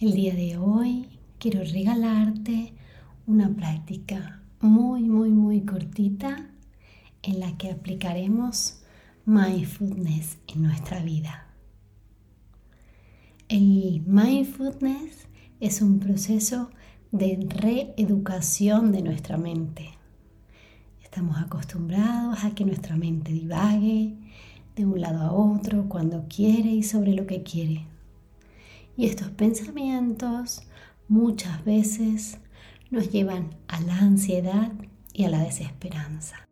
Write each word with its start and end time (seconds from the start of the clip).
El 0.00 0.12
día 0.12 0.34
de 0.34 0.56
hoy 0.58 1.08
quiero 1.38 1.60
regalarte 1.60 2.74
una 3.28 3.54
práctica 3.54 4.42
muy, 4.60 5.04
muy, 5.04 5.30
muy 5.30 5.60
cortita 5.60 6.50
en 7.22 7.38
la 7.38 7.56
que 7.56 7.70
aplicaremos 7.70 8.82
mindfulness 9.24 10.38
en 10.48 10.62
nuestra 10.62 11.00
vida. 11.00 11.46
El 13.48 14.02
mindfulness 14.04 15.28
es 15.60 15.80
un 15.80 16.00
proceso 16.00 16.70
de 17.12 17.46
reeducación 17.48 18.90
de 18.90 19.00
nuestra 19.00 19.36
mente. 19.36 19.90
Estamos 21.04 21.38
acostumbrados 21.38 22.42
a 22.42 22.52
que 22.52 22.64
nuestra 22.64 22.96
mente 22.96 23.30
divague 23.30 24.16
de 24.74 24.86
un 24.86 25.00
lado 25.00 25.22
a 25.22 25.32
otro 25.32 25.88
cuando 25.88 26.26
quiere 26.28 26.70
y 26.70 26.82
sobre 26.82 27.14
lo 27.14 27.28
que 27.28 27.44
quiere. 27.44 27.93
Y 28.96 29.06
estos 29.06 29.30
pensamientos 29.30 30.62
muchas 31.08 31.64
veces 31.64 32.38
nos 32.90 33.10
llevan 33.10 33.56
a 33.68 33.80
la 33.80 33.98
ansiedad 33.98 34.72
y 35.12 35.24
a 35.24 35.30
la 35.30 35.40
desesperanza. 35.40 36.48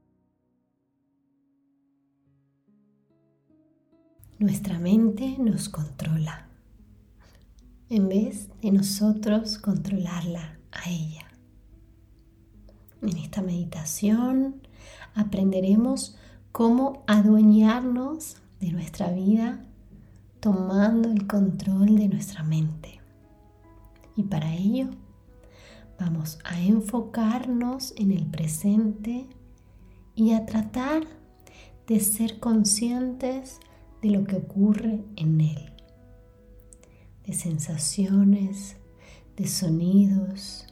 Nuestra 4.39 4.79
mente 4.79 5.37
nos 5.39 5.69
controla 5.69 6.49
en 7.89 8.09
vez 8.09 8.49
de 8.63 8.73
nosotros 8.73 9.59
controlarla 9.59 10.59
a 10.73 10.89
ella. 10.91 11.27
En 13.03 13.19
esta 13.19 13.43
meditación 13.43 14.67
aprenderemos 15.15 16.17
cómo 16.53 17.05
adueñarnos 17.07 18.39
de 18.61 18.73
nuestra 18.73 19.13
vida 19.13 19.67
tomando 20.43 21.09
el 21.09 21.29
control 21.29 21.95
de 21.95 22.09
nuestra 22.09 22.43
mente. 22.43 23.01
Y 24.17 24.25
para 24.25 24.53
ello 24.53 24.89
vamos 26.01 26.41
a 26.43 26.61
enfocarnos 26.61 27.95
en 27.97 28.11
el 28.11 28.27
presente 28.27 29.29
y 30.17 30.33
a 30.33 30.45
tratar 30.45 31.05
de 31.87 32.01
ser 32.01 32.41
conscientes 32.41 33.61
de 34.03 34.11
lo 34.11 34.25
que 34.25 34.35
ocurre 34.35 35.05
en 35.15 35.43
él, 35.43 35.73
de 37.25 37.35
sensaciones, 37.35 38.79
de 39.37 39.47
sonidos, 39.47 40.67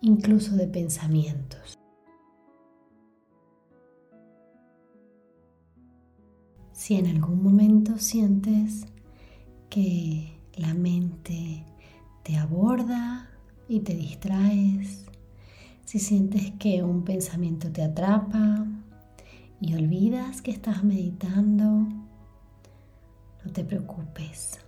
incluso 0.00 0.56
de 0.56 0.68
pensamientos. 0.68 1.78
Si 6.72 6.94
en 6.94 7.08
algún 7.08 7.42
momento 7.42 7.98
sientes 7.98 8.86
que 9.72 10.30
la 10.56 10.74
mente 10.74 11.64
te 12.24 12.36
aborda 12.36 13.30
y 13.70 13.80
te 13.80 13.94
distraes, 13.94 15.06
si 15.86 15.98
sientes 15.98 16.50
que 16.58 16.82
un 16.82 17.04
pensamiento 17.04 17.72
te 17.72 17.82
atrapa 17.82 18.66
y 19.62 19.72
olvidas 19.72 20.42
que 20.42 20.50
estás 20.50 20.84
meditando, 20.84 21.64
no 21.64 23.52
te 23.54 23.64
preocupes. 23.64 24.60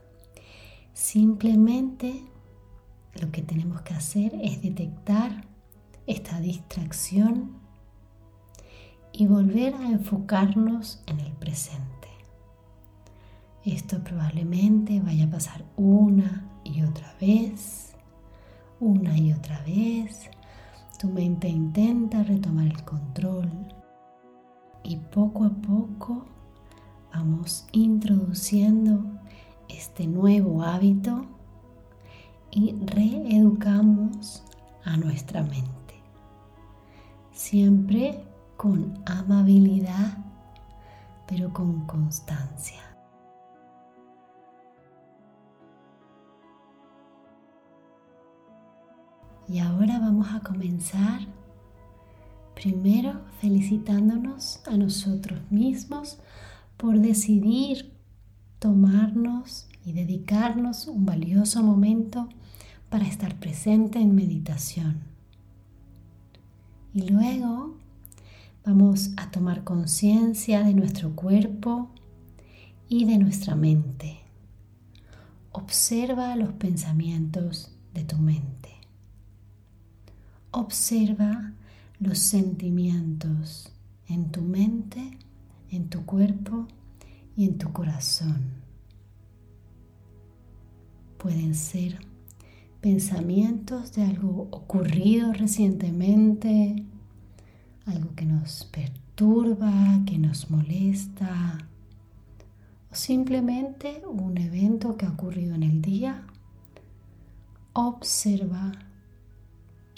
Simplemente 0.94 2.24
lo 3.20 3.30
que 3.30 3.42
tenemos 3.42 3.82
que 3.82 3.92
hacer 3.92 4.34
es 4.40 4.62
detectar 4.62 5.44
esta 6.06 6.40
distracción 6.40 7.58
y 9.12 9.26
volver 9.26 9.74
a 9.74 9.86
enfocarnos 9.86 11.02
en 11.06 11.20
el 11.20 11.32
presente. 11.32 12.03
Esto 13.64 13.98
probablemente 14.04 15.00
vaya 15.00 15.24
a 15.24 15.30
pasar 15.30 15.64
una 15.76 16.44
y 16.64 16.82
otra 16.82 17.14
vez, 17.18 17.94
una 18.78 19.16
y 19.16 19.32
otra 19.32 19.58
vez. 19.62 20.28
Tu 20.98 21.08
mente 21.08 21.48
intenta 21.48 22.22
retomar 22.24 22.66
el 22.66 22.84
control 22.84 23.48
y 24.82 24.96
poco 24.96 25.44
a 25.44 25.50
poco 25.50 26.26
vamos 27.14 27.66
introduciendo 27.72 29.02
este 29.68 30.06
nuevo 30.06 30.62
hábito 30.62 31.24
y 32.50 32.76
reeducamos 32.84 34.44
a 34.84 34.98
nuestra 34.98 35.42
mente. 35.42 36.02
Siempre 37.32 38.22
con 38.58 39.02
amabilidad, 39.06 40.18
pero 41.26 41.50
con 41.50 41.86
constancia. 41.86 42.83
Y 49.48 49.58
ahora 49.58 49.98
vamos 49.98 50.28
a 50.32 50.40
comenzar 50.40 51.20
primero 52.54 53.20
felicitándonos 53.40 54.60
a 54.66 54.76
nosotros 54.76 55.40
mismos 55.50 56.18
por 56.76 56.98
decidir 56.98 57.92
tomarnos 58.58 59.68
y 59.84 59.92
dedicarnos 59.92 60.86
un 60.86 61.04
valioso 61.04 61.62
momento 61.62 62.28
para 62.88 63.06
estar 63.06 63.38
presente 63.38 63.98
en 64.00 64.14
meditación. 64.14 65.02
Y 66.94 67.02
luego 67.08 67.76
vamos 68.64 69.10
a 69.16 69.30
tomar 69.30 69.64
conciencia 69.64 70.62
de 70.62 70.74
nuestro 70.74 71.14
cuerpo 71.14 71.90
y 72.88 73.04
de 73.04 73.18
nuestra 73.18 73.56
mente. 73.56 74.20
Observa 75.52 76.34
los 76.36 76.52
pensamientos 76.52 77.72
de 77.92 78.04
tu 78.04 78.16
mente. 78.16 78.73
Observa 80.56 81.52
los 81.98 82.20
sentimientos 82.20 83.72
en 84.06 84.30
tu 84.30 84.40
mente, 84.40 85.18
en 85.68 85.88
tu 85.88 86.06
cuerpo 86.06 86.68
y 87.36 87.46
en 87.46 87.58
tu 87.58 87.72
corazón. 87.72 88.52
Pueden 91.18 91.56
ser 91.56 91.98
pensamientos 92.80 93.94
de 93.94 94.04
algo 94.04 94.46
ocurrido 94.52 95.32
recientemente, 95.32 96.86
algo 97.84 98.14
que 98.14 98.24
nos 98.24 98.64
perturba, 98.66 99.72
que 100.06 100.18
nos 100.18 100.50
molesta, 100.50 101.66
o 102.92 102.94
simplemente 102.94 104.04
un 104.06 104.38
evento 104.38 104.96
que 104.96 105.06
ha 105.06 105.10
ocurrido 105.10 105.56
en 105.56 105.64
el 105.64 105.82
día. 105.82 106.22
Observa 107.72 108.70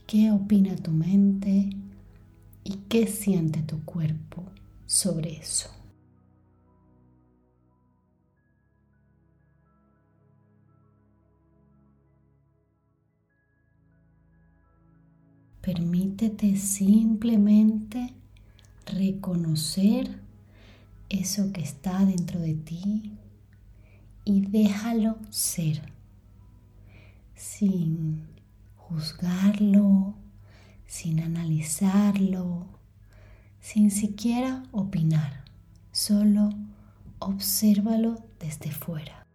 qué 0.07 0.31
opina 0.31 0.77
tu 0.77 0.93
mente 0.93 1.71
y 2.65 2.77
qué 2.89 3.07
siente 3.07 3.63
tu 3.63 3.85
cuerpo 3.85 4.45
sobre 4.87 5.37
eso. 5.37 5.71
Permítete 15.61 16.57
simplemente 16.57 18.15
reconocer 18.87 20.21
eso 21.09 21.53
que 21.53 21.61
está 21.61 22.05
dentro 22.05 22.39
de 22.39 22.55
ti 22.55 23.13
y 24.25 24.43
déjalo 24.43 25.19
ser 25.31 25.83
sin 27.35 28.36
juzgarlo, 28.89 30.15
sin 30.87 31.21
analizarlo, 31.21 32.67
sin 33.61 33.91
siquiera 33.91 34.63
opinar, 34.71 35.45
solo 35.91 36.51
obsérvalo 37.19 38.25
desde 38.39 38.71
fuera. 38.71 39.27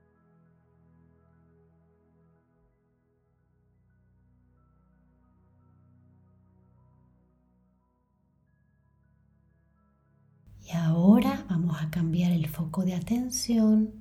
Y 10.66 10.72
ahora 10.78 11.46
vamos 11.50 11.82
a 11.82 11.90
cambiar 11.90 12.32
el 12.32 12.48
foco 12.48 12.86
de 12.86 12.96
atención 12.96 13.92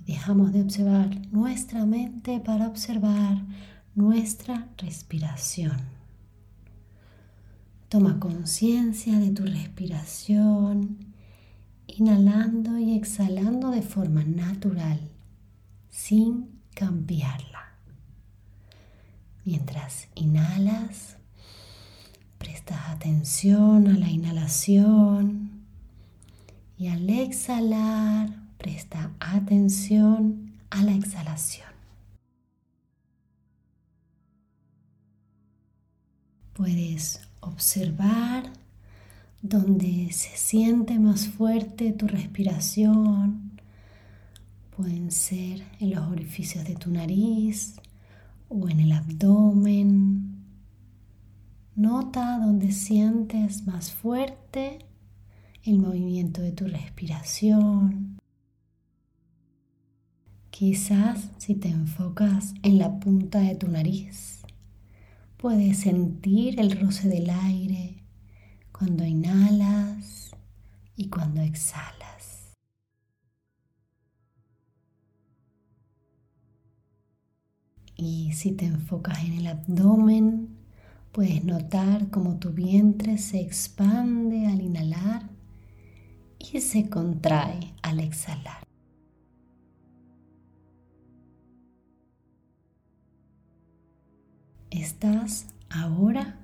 y 0.00 0.12
dejamos 0.12 0.52
de 0.52 0.62
observar 0.62 1.08
nuestra 1.30 1.86
mente 1.86 2.40
para 2.40 2.66
observar 2.66 3.36
nuestra 4.00 4.68
respiración. 4.78 5.76
Toma 7.88 8.20
conciencia 8.20 9.18
de 9.18 9.30
tu 9.30 9.44
respiración, 9.44 11.14
inhalando 11.86 12.78
y 12.78 12.96
exhalando 12.96 13.70
de 13.70 13.82
forma 13.82 14.22
natural, 14.24 15.10
sin 15.90 16.60
cambiarla. 16.74 17.74
Mientras 19.44 20.08
inhalas, 20.14 21.16
prestas 22.38 22.78
atención 22.90 23.88
a 23.88 23.98
la 23.98 24.08
inhalación 24.08 25.64
y 26.78 26.88
al 26.88 27.10
exhalar, 27.10 28.30
presta 28.56 29.10
atención 29.18 30.52
a 30.70 30.82
la 30.84 30.92
exhalación. 30.94 31.69
Puedes 36.60 37.22
observar 37.40 38.52
donde 39.40 40.12
se 40.12 40.36
siente 40.36 40.98
más 40.98 41.26
fuerte 41.26 41.90
tu 41.94 42.06
respiración. 42.06 43.52
Pueden 44.76 45.10
ser 45.10 45.62
en 45.80 45.94
los 45.94 46.06
orificios 46.12 46.66
de 46.66 46.74
tu 46.74 46.90
nariz 46.90 47.76
o 48.50 48.68
en 48.68 48.80
el 48.80 48.92
abdomen. 48.92 50.44
Nota 51.76 52.38
donde 52.38 52.72
sientes 52.72 53.66
más 53.66 53.90
fuerte 53.90 54.80
el 55.64 55.78
movimiento 55.78 56.42
de 56.42 56.52
tu 56.52 56.66
respiración. 56.66 58.18
Quizás 60.50 61.30
si 61.38 61.54
te 61.54 61.68
enfocas 61.68 62.52
en 62.62 62.76
la 62.76 63.00
punta 63.00 63.38
de 63.40 63.54
tu 63.54 63.66
nariz, 63.66 64.39
puedes 65.40 65.78
sentir 65.78 66.60
el 66.60 66.78
roce 66.78 67.08
del 67.08 67.30
aire 67.30 68.04
cuando 68.72 69.06
inhalas 69.06 70.32
y 70.96 71.08
cuando 71.08 71.40
exhalas. 71.40 72.52
Y 77.96 78.32
si 78.34 78.52
te 78.52 78.66
enfocas 78.66 79.24
en 79.24 79.32
el 79.38 79.46
abdomen, 79.46 80.58
puedes 81.10 81.42
notar 81.42 82.10
cómo 82.10 82.38
tu 82.38 82.50
vientre 82.50 83.16
se 83.16 83.40
expande 83.40 84.46
al 84.46 84.60
inhalar 84.60 85.30
y 86.38 86.60
se 86.60 86.90
contrae 86.90 87.72
al 87.82 88.00
exhalar. 88.00 88.39
Estás 95.02 95.46
ahora 95.70 96.36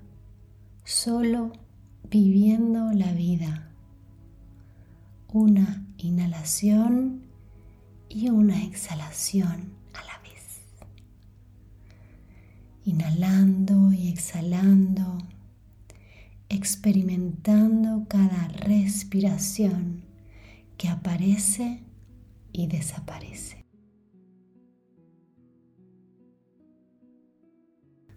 solo 0.82 1.53
viviendo 2.08 2.91
la 2.93 3.12
vida. 3.12 3.69
Una 5.29 5.85
inhalación 5.99 7.26
y 8.08 8.31
una 8.31 8.64
exhalación 8.64 9.75
a 9.93 10.03
la 10.06 10.19
vez. 10.23 10.62
Inhalando 12.87 13.93
y 13.93 14.08
exhalando, 14.08 15.19
experimentando 16.49 18.06
cada 18.08 18.49
respiración 18.49 20.00
que 20.79 20.88
aparece 20.88 21.82
y 22.55 22.69
desaparece. 22.69 23.66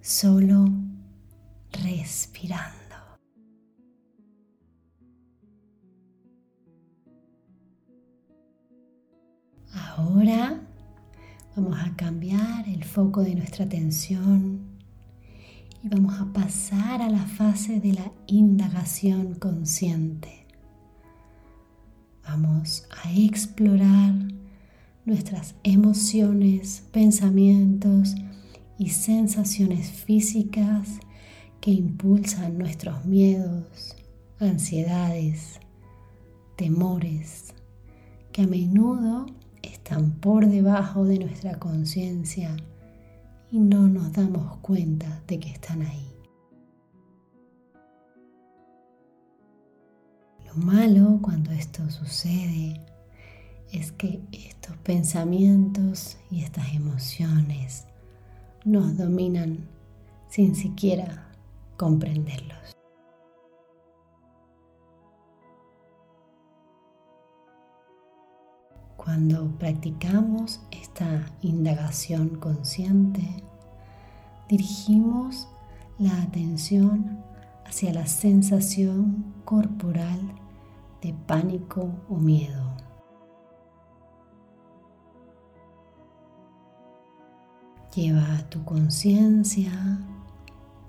Solo 0.10 0.66
respirando. 1.72 2.96
Ahora 9.72 10.62
vamos 11.56 11.78
a 11.80 11.96
cambiar 11.96 12.68
el 12.68 12.84
foco 12.84 13.22
de 13.22 13.36
nuestra 13.36 13.66
atención 13.66 14.62
y 15.84 15.90
vamos 15.90 16.20
a 16.20 16.34
pasar 16.34 17.04
a 17.04 17.10
la 17.10 17.28
fase 17.28 17.80
de 17.80 17.94
la 17.94 18.12
indagación 18.26 19.36
consciente. 19.36 20.48
Vamos 22.24 22.88
a 23.04 23.12
explorar 23.12 24.16
nuestras 25.06 25.54
emociones, 25.62 26.84
pensamientos, 26.92 28.16
y 28.80 28.90
sensaciones 28.90 29.92
físicas 29.92 31.00
que 31.60 31.70
impulsan 31.70 32.58
nuestros 32.58 33.04
miedos, 33.04 33.98
ansiedades, 34.40 35.60
temores, 36.56 37.54
que 38.32 38.44
a 38.44 38.48
menudo 38.48 39.26
están 39.62 40.12
por 40.12 40.48
debajo 40.48 41.04
de 41.04 41.20
nuestra 41.20 41.60
conciencia 41.60 42.56
y 43.52 43.60
no 43.60 43.90
nos 43.90 44.14
damos 44.14 44.58
cuenta 44.60 45.22
de 45.28 45.40
que 45.42 45.50
están 45.50 45.82
ahí. 45.82 46.14
Lo 50.46 50.56
malo 50.56 51.20
cuando 51.22 51.52
esto 51.52 51.90
sucede 51.90 52.80
es 53.74 53.92
que 53.92 54.22
estos 54.32 54.78
pensamientos 54.78 56.18
y 56.32 56.44
estas 56.44 56.74
emociones 56.74 57.89
nos 58.70 58.96
dominan 58.98 59.68
sin 60.28 60.56
siquiera 60.56 61.28
comprenderlos. 61.76 62.76
Cuando 68.96 69.50
practicamos 69.58 70.62
esta 70.70 71.32
indagación 71.42 72.36
consciente, 72.36 73.44
dirigimos 74.48 75.48
la 75.98 76.22
atención 76.22 77.24
hacia 77.66 77.92
la 77.92 78.06
sensación 78.06 79.34
corporal 79.46 80.20
de 81.02 81.16
pánico 81.26 81.90
o 82.08 82.18
miedo. 82.18 82.69
Lleva 87.96 88.48
tu 88.50 88.64
conciencia 88.66 89.72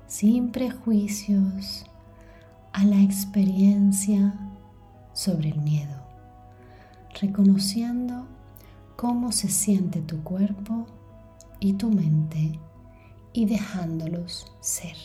sin 0.07 0.53
prejuicios 0.53 1.87
a 2.73 2.85
la 2.85 3.01
experiencia 3.01 4.35
sobre 5.15 5.49
el 5.49 5.61
miedo, 5.63 5.97
reconociendo 7.21 8.27
cómo 8.97 9.33
se 9.33 9.49
siente 9.49 10.03
tu 10.03 10.23
cuerpo 10.23 10.87
y 11.59 11.73
tu 11.73 11.91
mente 11.91 12.59
y 13.33 13.47
dejándolos 13.47 14.53
ser. 14.61 14.97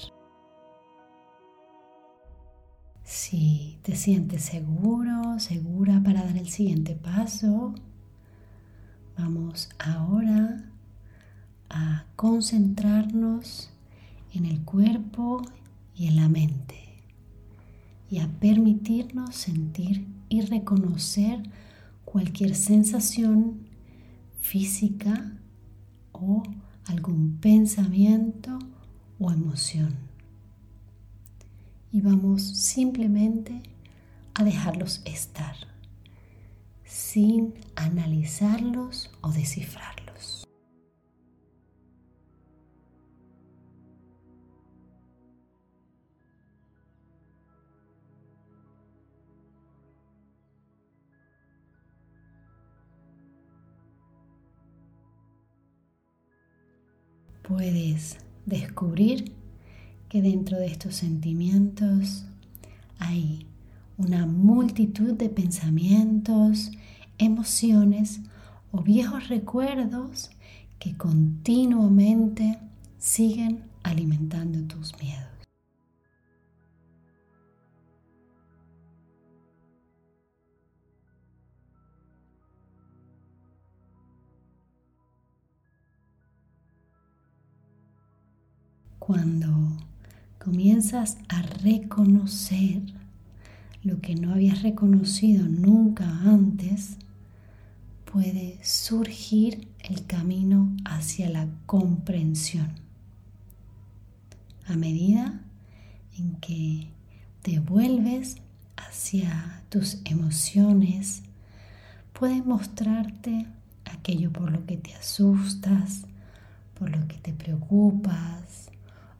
Si 3.03 3.79
te 3.83 3.95
sientes 3.95 4.43
seguro, 4.43 5.39
segura 5.39 6.01
para 6.03 6.25
dar 6.25 6.37
el 6.37 6.49
siguiente 6.49 6.95
paso, 6.95 7.73
vamos 9.17 9.69
ahora 9.79 10.74
a 11.69 12.05
concentrarnos 12.15 13.69
en 14.33 14.45
el 14.45 14.61
cuerpo 14.61 15.41
y 15.95 16.07
en 16.07 16.17
la 16.17 16.29
mente 16.29 16.85
y 18.09 18.19
a 18.19 18.27
permitirnos 18.27 19.35
sentir 19.35 20.07
y 20.29 20.41
reconocer 20.41 21.43
cualquier 22.03 22.55
sensación 22.55 23.67
física 24.39 25.33
o 26.11 26.43
algún 26.85 27.37
pensamiento 27.37 28.59
o 29.19 29.31
emoción. 29.31 29.95
Y 31.91 32.01
vamos 32.01 32.41
simplemente 32.41 33.63
a 34.33 34.43
dejarlos 34.43 35.01
estar 35.05 35.55
sin 36.83 37.53
analizarlos 37.75 39.09
o 39.21 39.31
descifrarlos. 39.31 40.04
Puedes 57.47 58.17
descubrir 58.45 59.33
que 60.09 60.21
dentro 60.21 60.57
de 60.57 60.67
estos 60.67 60.95
sentimientos 60.95 62.25
hay 62.99 63.45
una 63.97 64.25
multitud 64.25 65.13
de 65.13 65.29
pensamientos, 65.29 66.71
emociones 67.17 68.21
o 68.71 68.81
viejos 68.81 69.29
recuerdos 69.29 70.31
que 70.79 70.95
continuamente 70.97 72.59
siguen 72.97 73.63
alimentando 73.83 74.61
tus 74.63 74.97
miedos. 74.99 75.34
Cuando 88.99 89.77
comienzas 90.43 91.17
a 91.29 91.41
reconocer 91.41 92.81
lo 93.83 94.01
que 94.01 94.15
no 94.15 94.33
habías 94.33 94.63
reconocido 94.63 95.45
nunca 95.47 96.07
antes, 96.21 96.97
puede 98.11 98.57
surgir 98.63 99.67
el 99.83 100.05
camino 100.05 100.75
hacia 100.85 101.29
la 101.29 101.47
comprensión. 101.65 102.69
A 104.67 104.75
medida 104.75 105.41
en 106.17 106.35
que 106.37 106.87
te 107.43 107.59
vuelves 107.59 108.37
hacia 108.77 109.63
tus 109.69 109.99
emociones, 110.05 111.21
puede 112.13 112.41
mostrarte 112.41 113.45
aquello 113.85 114.31
por 114.31 114.51
lo 114.51 114.65
que 114.65 114.77
te 114.77 114.95
asustas, 114.95 116.05
por 116.79 116.89
lo 116.89 117.07
que 117.07 117.17
te 117.17 117.33
preocupas 117.33 118.64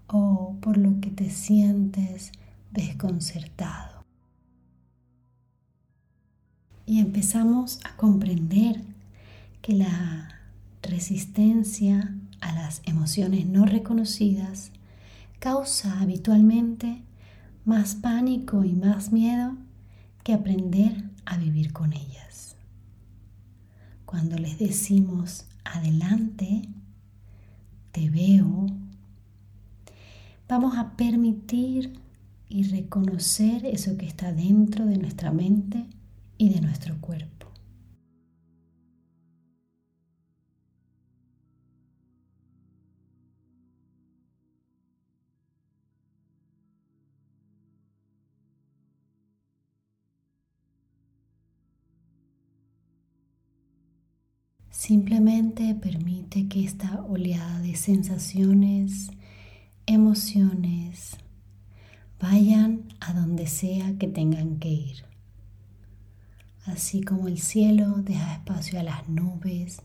o 0.08 0.58
por 0.62 0.78
lo 0.78 1.00
que 1.00 1.10
te 1.10 1.30
sientes 1.30 2.32
desconcertado 2.72 3.96
y 6.86 7.00
empezamos 7.00 7.80
a 7.84 7.96
comprender 7.96 8.82
que 9.62 9.74
la 9.74 10.30
resistencia 10.82 12.16
a 12.42 12.54
las 12.54 12.82
emociones 12.86 13.48
no 13.48 13.66
reconocidas 13.66 14.72
causa 15.40 16.00
habitualmente 16.00 17.02
más 17.66 17.96
pánico 17.96 18.64
y 18.64 18.74
más 18.74 19.12
miedo 19.12 19.58
que 20.24 20.34
aprender 20.34 21.10
a 21.26 21.38
vivir 21.38 21.74
con 21.74 21.94
ellas. 21.94 22.56
Cuando 24.06 24.38
les 24.38 24.60
decimos 24.60 25.48
adelante, 25.64 26.70
te 27.92 28.10
veo, 28.12 28.68
vamos 30.48 30.78
a 30.78 30.96
permitir 30.96 32.00
y 32.48 32.64
reconocer 32.64 33.66
eso 33.66 33.98
que 33.98 34.06
está 34.06 34.32
dentro 34.32 34.86
de 34.86 34.98
nuestra 34.98 35.32
mente 35.32 35.86
y 36.38 36.50
de 36.50 36.62
nuestro 36.62 37.00
cuerpo. 37.02 37.36
Simplemente 54.70 55.74
permite 55.74 56.48
que 56.48 56.64
esta 56.64 57.02
oleada 57.10 57.60
de 57.62 57.76
sensaciones, 57.76 59.10
emociones, 59.88 61.18
vayan 62.20 62.88
a 63.00 63.14
donde 63.14 63.48
sea 63.48 63.98
que 63.98 64.08
tengan 64.08 64.58
que 64.58 64.70
ir. 64.70 65.06
Así 66.66 67.04
como 67.04 67.28
el 67.28 67.40
cielo 67.40 67.98
deja 68.02 68.34
espacio 68.34 68.80
a 68.80 68.84
las 68.84 69.08
nubes, 69.08 69.82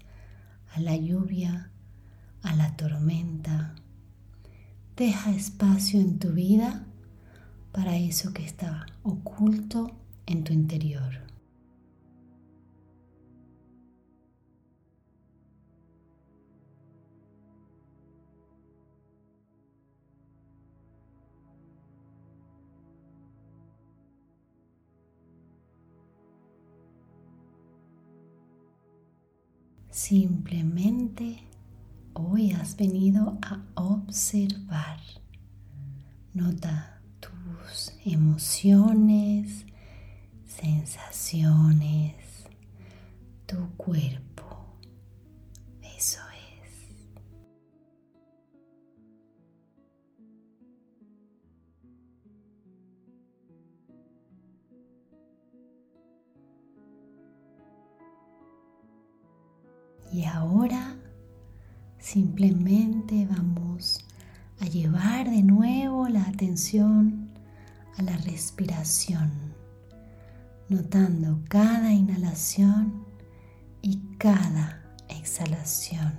a 0.74 0.80
la 0.80 0.96
lluvia, 0.96 1.70
a 2.42 2.54
la 2.56 2.76
tormenta. 2.76 3.74
Deja 4.96 5.30
espacio 5.30 6.00
en 6.00 6.18
tu 6.18 6.32
vida 6.32 6.86
para 7.72 7.96
eso 7.96 8.32
que 8.32 8.44
está 8.44 8.86
oculto 9.02 9.96
en 10.26 10.44
tu 10.44 10.52
interior. 10.52 11.29
Simplemente 29.90 31.42
hoy 32.14 32.52
has 32.52 32.76
venido 32.76 33.38
a 33.42 33.60
observar. 33.74 35.00
Nota 36.32 37.00
tus 37.18 37.92
emociones, 38.04 39.66
sensaciones, 40.46 42.14
tu 43.46 43.68
cuerpo. 43.76 44.39
Y 60.12 60.24
ahora 60.24 60.96
simplemente 61.98 63.26
vamos 63.26 64.04
a 64.60 64.66
llevar 64.66 65.30
de 65.30 65.42
nuevo 65.42 66.08
la 66.08 66.22
atención 66.22 67.30
a 67.96 68.02
la 68.02 68.16
respiración, 68.18 69.30
notando 70.68 71.40
cada 71.48 71.92
inhalación 71.92 73.04
y 73.82 73.98
cada 74.18 74.82
exhalación, 75.08 76.12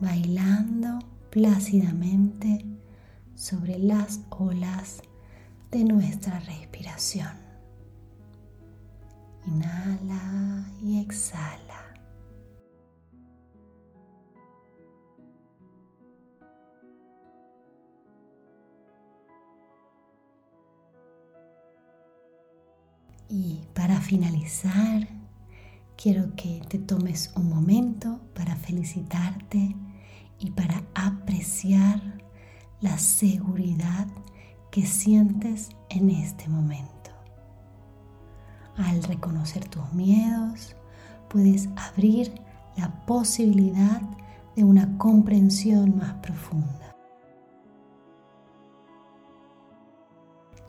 bailando 0.00 0.98
plácidamente 1.30 2.64
sobre 3.34 3.78
las 3.78 4.20
olas 4.30 5.00
de 5.70 5.84
nuestra 5.84 6.40
respiración. 6.40 7.44
Inhala 9.46 10.66
y 10.82 11.00
exhala. 11.00 11.83
Y 23.28 23.60
para 23.74 24.00
finalizar, 24.00 25.08
quiero 25.96 26.34
que 26.36 26.62
te 26.68 26.78
tomes 26.78 27.32
un 27.36 27.48
momento 27.48 28.20
para 28.34 28.56
felicitarte 28.56 29.74
y 30.38 30.50
para 30.50 30.82
apreciar 30.94 32.00
la 32.80 32.98
seguridad 32.98 34.06
que 34.70 34.84
sientes 34.86 35.70
en 35.88 36.10
este 36.10 36.48
momento. 36.48 37.10
Al 38.76 39.02
reconocer 39.04 39.68
tus 39.68 39.92
miedos, 39.92 40.76
puedes 41.30 41.68
abrir 41.76 42.34
la 42.76 43.06
posibilidad 43.06 44.02
de 44.56 44.64
una 44.64 44.98
comprensión 44.98 45.96
más 45.96 46.14
profunda. 46.14 46.83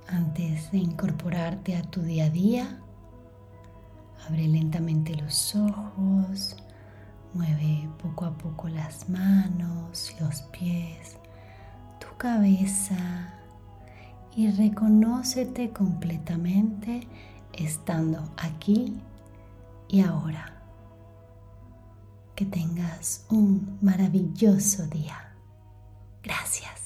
Antes 0.07 0.71
de 0.71 0.77
incorporarte 0.77 1.75
a 1.75 1.81
tu 1.81 2.01
día 2.01 2.25
a 2.25 2.29
día, 2.29 2.79
abre 4.27 4.47
lentamente 4.47 5.15
los 5.15 5.55
ojos, 5.55 6.55
mueve 7.33 7.89
poco 8.01 8.25
a 8.25 8.37
poco 8.37 8.69
las 8.69 9.09
manos, 9.09 10.15
los 10.19 10.43
pies, 10.43 11.17
tu 11.99 12.07
cabeza 12.17 13.33
y 14.35 14.51
reconócete 14.51 15.71
completamente 15.71 17.07
estando 17.53 18.31
aquí 18.37 18.95
y 19.87 20.01
ahora. 20.01 20.51
Que 22.35 22.45
tengas 22.45 23.25
un 23.29 23.77
maravilloso 23.81 24.85
día. 24.87 25.33
Gracias. 26.21 26.84